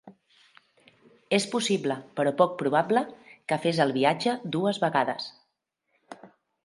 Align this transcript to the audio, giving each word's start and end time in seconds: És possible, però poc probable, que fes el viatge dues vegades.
És 1.37 1.45
possible, 1.51 1.97
però 2.21 2.33
poc 2.39 2.55
probable, 2.63 3.03
que 3.53 3.61
fes 3.67 3.83
el 3.87 3.95
viatge 3.99 4.35
dues 4.57 4.81
vegades. 4.87 5.29